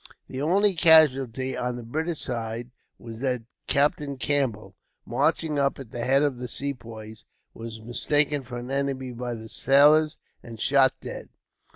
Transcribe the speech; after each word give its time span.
The 0.27 0.41
only 0.41 0.73
casualty 0.73 1.55
on 1.55 1.75
the 1.75 1.83
British 1.83 2.21
side 2.21 2.71
was 2.97 3.19
that 3.19 3.43
Captain 3.67 4.17
Campbell, 4.17 4.73
marching 5.05 5.59
up 5.59 5.77
at 5.77 5.91
the 5.91 6.03
head 6.03 6.23
of 6.23 6.37
the 6.37 6.47
Sepoys, 6.47 7.23
was 7.53 7.81
mistaken 7.81 8.41
for 8.41 8.57
an 8.57 8.71
enemy 8.71 9.11
by 9.11 9.35
the 9.35 9.47
sailors, 9.47 10.17
and 10.41 10.59
shot 10.59 10.93
dead. 11.01 11.29